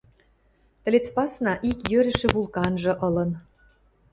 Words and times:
Тӹлец 0.83 1.07
пасна, 1.15 1.53
ик 1.69 1.79
йӧрӹшӹ 1.91 2.27
вулканжы 2.33 2.93
ылын. 3.07 3.31